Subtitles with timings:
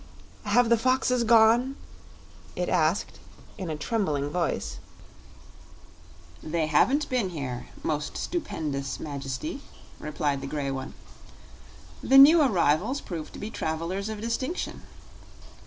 [0.45, 1.75] "Have the foxes gone?"
[2.55, 3.19] it asked,
[3.59, 4.79] in a trembling voice.
[6.41, 9.61] "They haven't been here, most stupendous Majesty,"
[9.99, 10.95] replied the grey one.
[12.01, 14.81] "The new arrivals prove to be travelers of distinction."